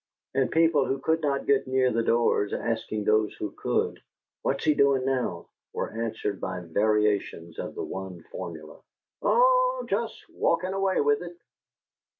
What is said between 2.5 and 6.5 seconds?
asking those who could, "What's he doin' now?" were answered